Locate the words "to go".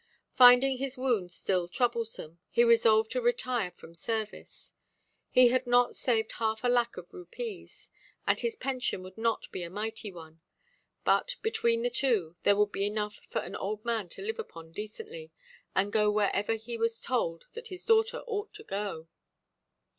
18.55-19.07